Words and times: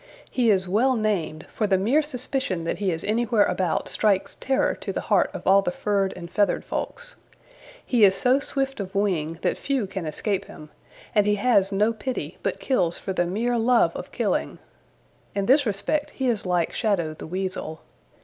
He 0.31 0.49
is 0.49 0.67
well 0.67 0.95
named, 0.95 1.45
for 1.51 1.67
the 1.67 1.77
mere 1.77 2.01
suspicion 2.01 2.63
that 2.63 2.79
he 2.79 2.89
is 2.91 3.03
anywhere 3.03 3.43
about 3.45 3.87
strikes 3.87 4.33
terror 4.33 4.73
to 4.73 4.91
the 4.91 4.99
heart 5.01 5.29
of 5.31 5.45
all 5.45 5.61
the 5.61 5.69
furred 5.71 6.11
and 6.15 6.27
feathered 6.27 6.65
folks. 6.65 7.15
He 7.85 8.03
is 8.03 8.15
so 8.15 8.39
swift 8.39 8.79
of 8.79 8.95
wing 8.95 9.37
that 9.43 9.59
few 9.59 9.85
can 9.85 10.07
escape 10.07 10.45
him, 10.45 10.71
and 11.13 11.27
he 11.27 11.35
has 11.35 11.71
no 11.71 11.93
pity, 11.93 12.39
but 12.41 12.59
kills 12.59 12.97
for 12.97 13.13
the 13.13 13.27
mere 13.27 13.59
love 13.59 13.95
of 13.95 14.11
killing. 14.11 14.57
In 15.35 15.45
this 15.45 15.67
respect 15.67 16.09
he 16.09 16.27
is 16.29 16.47
like 16.47 16.73
Shadow 16.73 17.13
the 17.13 17.27
Weasel. 17.27 17.81